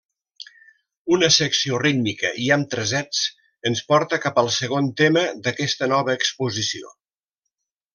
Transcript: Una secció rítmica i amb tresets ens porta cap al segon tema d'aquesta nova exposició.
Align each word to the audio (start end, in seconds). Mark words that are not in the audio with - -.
Una 1.17 1.29
secció 1.35 1.81
rítmica 1.83 2.31
i 2.45 2.49
amb 2.57 2.71
tresets 2.73 3.21
ens 3.73 3.85
porta 3.93 4.21
cap 4.27 4.43
al 4.45 4.53
segon 4.59 4.93
tema 5.05 5.27
d'aquesta 5.45 5.95
nova 5.97 6.21
exposició. 6.23 6.97